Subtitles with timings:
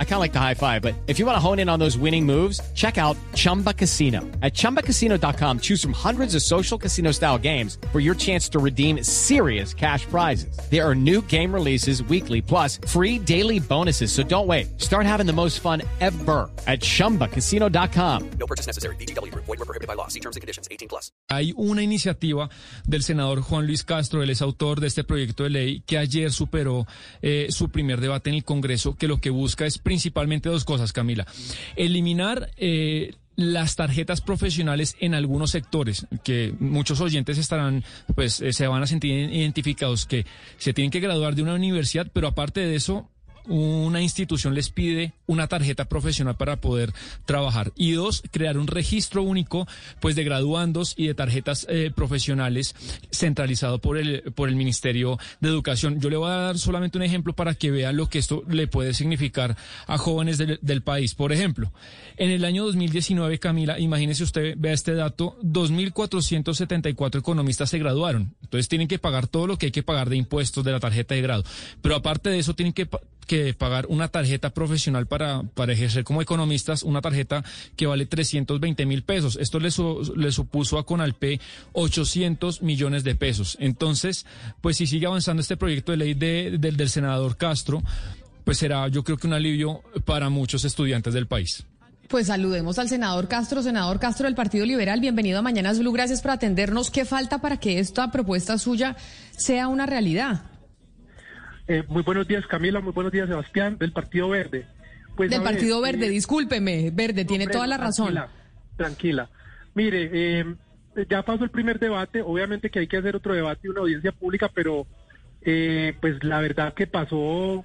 [0.00, 1.78] I kind of like the high five, but if you want to hone in on
[1.78, 4.22] those winning moves, check out Chumba Casino.
[4.42, 9.04] At ChumbaCasino.com, choose from hundreds of social casino style games for your chance to redeem
[9.04, 10.58] serious cash prizes.
[10.68, 14.10] There are new game releases weekly, plus free daily bonuses.
[14.10, 14.80] So don't wait.
[14.80, 18.30] Start having the most fun ever at ChumbaCasino.com.
[18.40, 18.96] No purchase necessary.
[18.96, 19.32] BGW.
[19.32, 20.08] Void were prohibited by law.
[20.08, 20.66] See terms and conditions.
[20.72, 21.12] 18 plus.
[21.28, 22.48] Hay una iniciativa
[22.86, 26.32] del senador Juan Luis Castro, él es autor de este proyecto de ley que ayer
[26.32, 26.86] superó
[27.22, 30.92] eh, su primer debate en el Congreso, que lo que busca es principalmente dos cosas,
[30.92, 31.26] Camila.
[31.74, 32.50] Eliminar...
[32.58, 37.84] Eh, las tarjetas profesionales en algunos sectores, que muchos oyentes estarán,
[38.16, 42.10] pues eh, se van a sentir identificados, que se tienen que graduar de una universidad,
[42.12, 43.08] pero aparte de eso,
[43.48, 46.92] una institución les pide una tarjeta profesional para poder
[47.24, 47.72] trabajar.
[47.76, 49.66] Y dos, crear un registro único
[50.00, 52.74] pues de graduandos y de tarjetas eh, profesionales
[53.10, 56.00] centralizado por el, por el Ministerio de Educación.
[56.00, 58.66] Yo le voy a dar solamente un ejemplo para que vean lo que esto le
[58.66, 61.14] puede significar a jóvenes del, del país.
[61.14, 61.72] Por ejemplo,
[62.16, 68.34] en el año 2019, Camila, imagínese usted, vea este dato, 2.474 economistas se graduaron.
[68.42, 71.14] Entonces tienen que pagar todo lo que hay que pagar de impuestos de la tarjeta
[71.14, 71.44] de grado.
[71.82, 72.88] Pero aparte de eso, tienen que
[73.28, 77.44] que pagar una tarjeta profesional para, para ejercer como economistas, una tarjeta
[77.76, 79.38] que vale 320 mil pesos.
[79.40, 79.68] Esto le,
[80.16, 81.38] le supuso a Conalpe
[81.74, 83.56] 800 millones de pesos.
[83.60, 84.26] Entonces,
[84.60, 87.82] pues si sigue avanzando este proyecto de ley de, del senador Castro,
[88.44, 91.64] pues será yo creo que un alivio para muchos estudiantes del país.
[92.08, 94.98] Pues saludemos al senador Castro, senador Castro del Partido Liberal.
[94.98, 95.92] Bienvenido a Mañanas Blue.
[95.92, 96.90] Gracias por atendernos.
[96.90, 98.96] ¿Qué falta para que esta propuesta suya
[99.36, 100.57] sea una realidad?
[101.68, 102.80] Eh, muy buenos días, Camila.
[102.80, 104.66] Muy buenos días, Sebastián, del Partido Verde.
[105.16, 108.18] Pues, del Partido Verde, eh, discúlpeme, Verde, tiene toda la razón.
[108.76, 109.28] Tranquila.
[109.74, 110.54] Mire, eh,
[111.10, 112.22] ya pasó el primer debate.
[112.22, 114.86] Obviamente que hay que hacer otro debate y una audiencia pública, pero
[116.00, 117.64] pues la verdad que pasó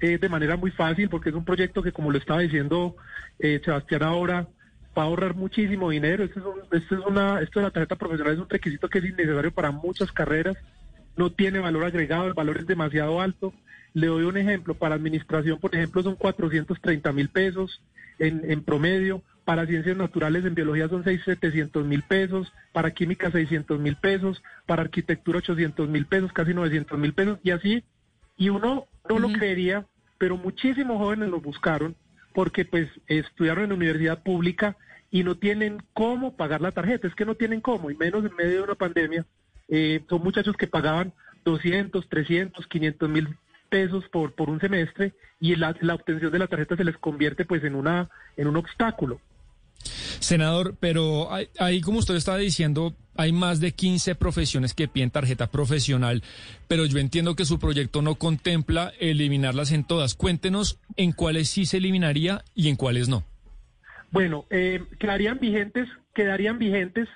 [0.00, 2.96] de manera muy fácil porque es un proyecto que, como lo estaba diciendo
[3.38, 4.46] Sebastián ahora,
[4.96, 6.24] va a ahorrar muchísimo dinero.
[6.24, 9.04] Esto es, esto es una, esto de la tarjeta profesional es un requisito que es
[9.04, 10.56] innecesario para muchas carreras
[11.18, 13.52] no tiene valor agregado, el valor es demasiado alto.
[13.92, 17.82] Le doy un ejemplo, para administración, por ejemplo, son 430 mil pesos
[18.20, 23.96] en, promedio, para ciencias naturales en biología son 700 mil pesos, para química 600 mil
[23.96, 27.84] pesos, para arquitectura 800 mil pesos, casi 900 mil pesos, y así,
[28.36, 29.86] y uno no lo creería,
[30.18, 31.94] pero muchísimos jóvenes lo buscaron
[32.34, 34.76] porque pues estudiaron en la universidad pública
[35.10, 38.36] y no tienen cómo pagar la tarjeta, es que no tienen cómo, y menos en
[38.36, 39.24] medio de una pandemia,
[39.68, 41.12] eh, son muchachos que pagaban
[41.44, 43.36] 200, 300, 500 mil
[43.68, 47.44] pesos por, por un semestre y la, la obtención de la tarjeta se les convierte
[47.44, 49.20] pues en, una, en un obstáculo.
[50.20, 51.28] Senador, pero
[51.58, 56.22] ahí, como usted estaba diciendo, hay más de 15 profesiones que piden tarjeta profesional,
[56.66, 60.14] pero yo entiendo que su proyecto no contempla eliminarlas en todas.
[60.14, 63.24] Cuéntenos en cuáles sí se eliminaría y en cuáles no.
[64.10, 67.08] Bueno, eh, quedarían vigentes, quedarían vigentes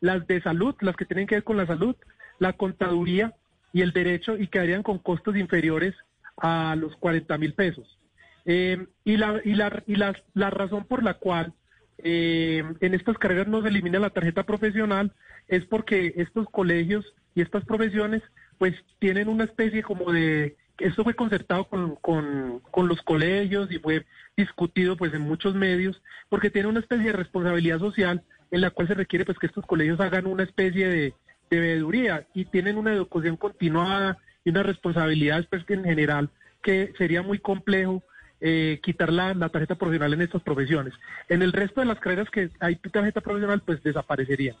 [0.00, 1.96] las de salud, las que tienen que ver con la salud,
[2.38, 3.34] la contaduría
[3.72, 5.94] y el derecho y quedarían con costos inferiores
[6.36, 7.98] a los 40 mil pesos.
[8.44, 11.52] Eh, y la, y, la, y la, la, razón por la cual
[11.98, 15.12] eh, en estas carreras no se elimina la tarjeta profesional
[15.48, 17.04] es porque estos colegios
[17.34, 18.22] y estas profesiones
[18.56, 23.78] pues tienen una especie como de esto fue concertado con, con, con, los colegios y
[23.80, 28.70] fue discutido pues en muchos medios porque tiene una especie de responsabilidad social en la
[28.70, 31.14] cual se requiere pues que estos colegios hagan una especie de,
[31.50, 36.30] de veeduría y tienen una educación continuada y unas responsabilidades pues en general
[36.62, 38.02] que sería muy complejo
[38.40, 40.94] eh, quitar la, la, tarjeta profesional en estas profesiones.
[41.28, 44.54] En el resto de las carreras que hay tarjeta profesional pues desaparecería.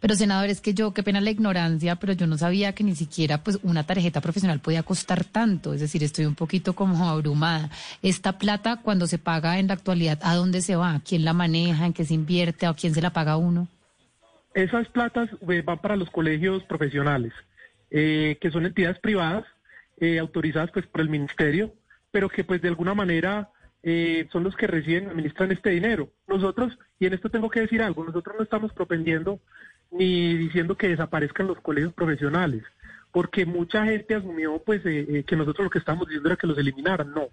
[0.00, 2.94] Pero senador, es que yo, qué pena la ignorancia, pero yo no sabía que ni
[2.94, 5.74] siquiera pues una tarjeta profesional podía costar tanto.
[5.74, 7.70] Es decir, estoy un poquito como abrumada.
[8.02, 11.00] Esta plata, cuando se paga en la actualidad, ¿a dónde se va?
[11.06, 11.86] ¿Quién la maneja?
[11.86, 12.68] ¿En qué se invierte?
[12.68, 13.68] ¿O quién se la paga a uno?
[14.54, 17.32] Esas platas eh, van para los colegios profesionales,
[17.90, 19.44] eh, que son entidades privadas
[19.98, 21.74] eh, autorizadas pues por el ministerio,
[22.12, 23.50] pero que pues de alguna manera
[24.32, 26.08] son los que reciben, administran este dinero.
[26.26, 29.40] Nosotros, y en esto tengo que decir algo, nosotros no estamos propendiendo
[29.90, 32.62] ni diciendo que desaparezcan los colegios profesionales,
[33.12, 36.46] porque mucha gente asumió pues eh, eh, que nosotros lo que estamos diciendo era que
[36.46, 37.12] los eliminaran.
[37.12, 37.28] No,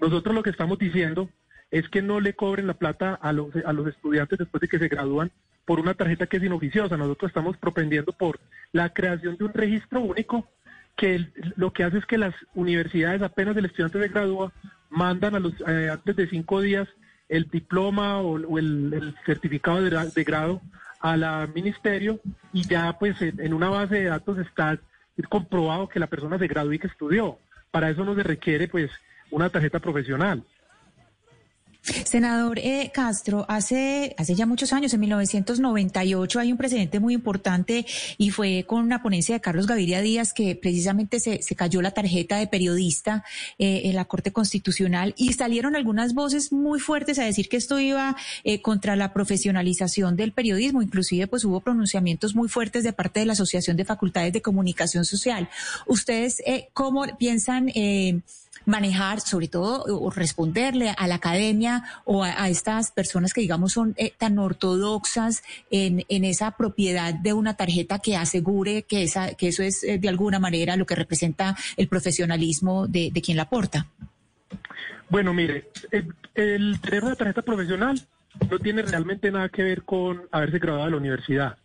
[0.00, 1.28] nosotros lo que estamos diciendo
[1.70, 4.78] es que no le cobren la plata a los, a los estudiantes después de que
[4.78, 5.30] se gradúan
[5.64, 6.96] por una tarjeta que es inoficiosa.
[6.96, 8.38] Nosotros estamos propendiendo por
[8.72, 10.46] la creación de un registro único
[10.96, 11.26] que
[11.56, 14.52] lo que hace es que las universidades apenas el estudiante se gradúa
[14.90, 16.86] mandan a los eh, antes de cinco días
[17.28, 20.60] el diploma o, el, certificado de, de, grado
[21.02, 22.20] al ministerio
[22.52, 24.78] y ya pues en, una base de datos está
[25.28, 27.38] comprobado que la persona se graduó y que estudió.
[27.70, 28.90] Para eso no se requiere pues
[29.30, 30.44] una tarjeta profesional.
[31.82, 37.84] Senador eh, Castro, hace, hace ya muchos años, en 1998, hay un precedente muy importante
[38.18, 41.90] y fue con una ponencia de Carlos Gaviria Díaz que precisamente se, se cayó la
[41.90, 43.24] tarjeta de periodista
[43.58, 47.80] eh, en la Corte Constitucional y salieron algunas voces muy fuertes a decir que esto
[47.80, 50.82] iba eh, contra la profesionalización del periodismo.
[50.82, 55.04] Inclusive, pues hubo pronunciamientos muy fuertes de parte de la Asociación de Facultades de Comunicación
[55.04, 55.48] Social.
[55.86, 57.70] ¿Ustedes eh, cómo piensan?
[58.66, 63.94] Manejar, sobre todo, o responderle a la academia o a, estas personas que, digamos, son
[63.96, 69.48] eh, tan ortodoxas en, en, esa propiedad de una tarjeta que asegure que, esa, que
[69.48, 73.44] eso es, eh, de alguna manera, lo que representa el profesionalismo de, de quien la
[73.44, 73.86] aporta?
[75.08, 78.00] Bueno, mire, el, el tener una tarjeta profesional
[78.50, 81.58] no tiene realmente nada que ver con haberse graduado de la universidad.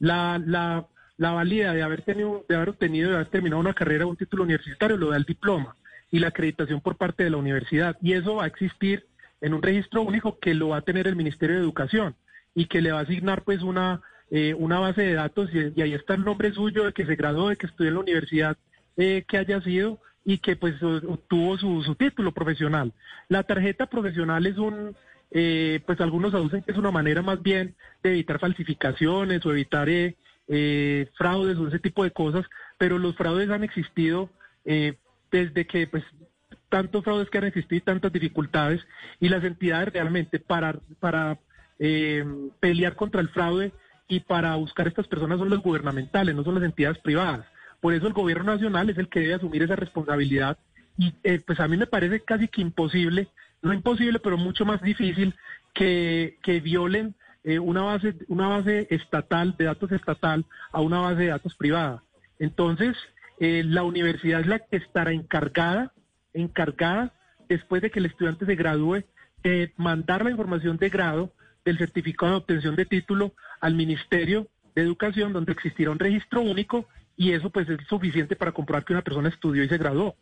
[0.00, 0.86] La, la,
[1.16, 4.16] la valía de haber tenido, de haber obtenido, de haber terminado una carrera o un
[4.16, 5.76] título universitario lo da el diploma
[6.10, 7.96] y la acreditación por parte de la universidad.
[8.00, 9.06] Y eso va a existir
[9.40, 12.16] en un registro único que lo va a tener el Ministerio de Educación
[12.54, 14.00] y que le va a asignar pues una,
[14.30, 17.50] eh, una base de datos y, ahí está el nombre suyo de que se graduó,
[17.50, 18.56] de que estudió en la universidad
[18.96, 22.92] eh, que haya sido y que pues obtuvo su, su título profesional.
[23.28, 24.94] La tarjeta profesional es un,
[25.30, 29.88] eh, pues algunos aducen que es una manera más bien de evitar falsificaciones o evitar
[29.88, 30.16] eh,
[30.48, 32.46] eh, fraudes o ese tipo de cosas,
[32.78, 34.30] pero los fraudes han existido
[34.64, 34.96] eh,
[35.30, 36.04] desde que pues
[36.68, 38.80] tantos fraudes que han existido y tantas dificultades
[39.20, 41.38] y las entidades realmente para, para
[41.78, 42.24] eh,
[42.60, 43.72] pelear contra el fraude
[44.08, 47.46] y para buscar a estas personas son las gubernamentales, no son las entidades privadas.
[47.80, 50.58] Por eso el gobierno nacional es el que debe asumir esa responsabilidad
[50.96, 53.28] y eh, pues a mí me parece casi que imposible,
[53.62, 55.34] no imposible, pero mucho más difícil
[55.74, 57.14] que, que violen
[57.44, 62.02] eh, una base una base estatal de datos estatal a una base de datos privada.
[62.38, 62.96] Entonces,
[63.40, 65.92] eh, la universidad es la que estará encargada,
[66.32, 67.12] encargada,
[67.48, 69.04] después de que el estudiante se gradúe,
[69.42, 71.32] de mandar la información de grado
[71.64, 76.88] del certificado de obtención de título al Ministerio de Educación, donde existirá un registro único
[77.16, 80.16] y eso pues es suficiente para comprobar que una persona estudió y se graduó.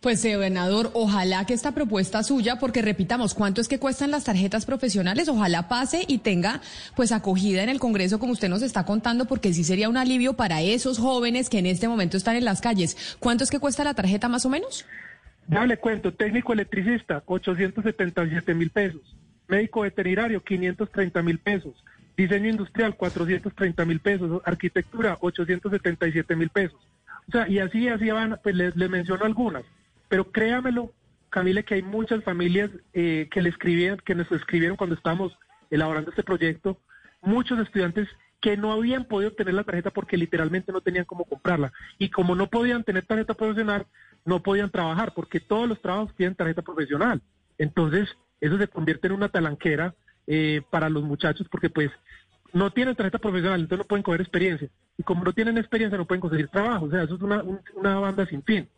[0.00, 4.66] Pues, gobernador, ojalá que esta propuesta suya, porque repitamos, ¿cuánto es que cuestan las tarjetas
[4.66, 5.28] profesionales?
[5.28, 6.60] Ojalá pase y tenga
[6.96, 10.34] pues acogida en el Congreso, como usted nos está contando, porque sí sería un alivio
[10.34, 13.16] para esos jóvenes que en este momento están en las calles.
[13.18, 14.84] ¿Cuánto es que cuesta la tarjeta más o menos?
[15.48, 19.00] Ya le cuento, técnico electricista, 877 mil pesos.
[19.48, 21.74] Médico veterinario, 530 mil pesos.
[22.16, 24.42] Diseño industrial, 430 mil pesos.
[24.44, 26.78] Arquitectura, 877 mil pesos.
[27.48, 29.64] Y así, así van, pues les, menciono algunas.
[30.08, 30.92] Pero créamelo,
[31.30, 35.36] Camila, que hay muchas familias eh, que le escribieron, que nos escribieron cuando estábamos
[35.70, 36.78] elaborando este proyecto,
[37.22, 38.08] muchos estudiantes
[38.40, 41.72] que no habían podido obtener la tarjeta porque literalmente no tenían cómo comprarla.
[41.98, 43.86] Y como no podían tener tarjeta profesional,
[44.24, 47.22] no podían trabajar, porque todos los trabajos tienen tarjeta profesional.
[47.56, 48.08] Entonces,
[48.40, 49.94] eso se convierte en una talanquera
[50.26, 51.90] eh, para los muchachos, porque pues
[52.52, 54.68] no tienen tarjeta profesional, entonces no pueden coger experiencia.
[54.98, 56.86] Y como no tienen experiencia, no pueden conseguir trabajo.
[56.86, 58.68] O sea, eso es una, un, una banda sin fin.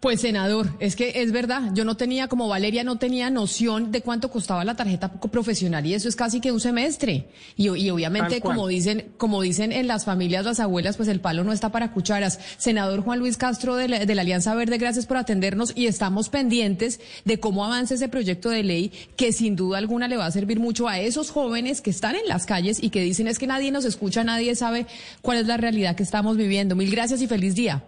[0.00, 4.02] Pues senador, es que es verdad, yo no tenía, como Valeria, no tenía noción de
[4.02, 7.28] cuánto costaba la tarjeta profesional y eso es casi que un semestre.
[7.56, 11.42] Y, y obviamente, como dicen, como dicen en las familias, las abuelas, pues el palo
[11.42, 12.38] no está para cucharas.
[12.58, 16.28] Senador Juan Luis Castro de la, de la Alianza Verde, gracias por atendernos y estamos
[16.28, 20.30] pendientes de cómo avanza ese proyecto de ley que sin duda alguna le va a
[20.30, 23.46] servir mucho a esos jóvenes que están en las calles y que dicen es que
[23.46, 24.86] nadie nos escucha, nadie sabe
[25.22, 26.76] cuál es la realidad que estamos viviendo.
[26.76, 27.84] Mil gracias y feliz día.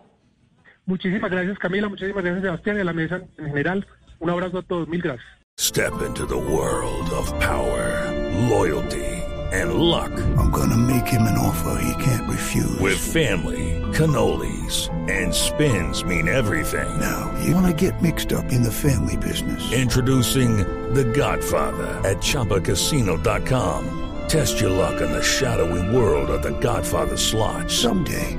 [0.87, 3.87] Muchísimas gracias Camila, muchísimas gracias Sebastián y a la mesa en general.
[4.19, 5.27] Un abrazo a todos, mil gracias.
[5.59, 8.13] Step into the world of power,
[8.49, 9.17] loyalty
[9.53, 10.11] and luck.
[10.37, 12.79] I'm gonna make him an offer he can't refuse.
[12.81, 16.89] With family, cannolis and spins mean everything.
[17.01, 19.73] Now, you wanna get mixed up in the family business.
[19.73, 20.59] Introducing
[20.95, 24.03] The Godfather at ChumbaCasino.com.
[24.29, 27.71] Test your luck in the shadowy world of The Godfather slot.
[27.71, 28.39] Someday,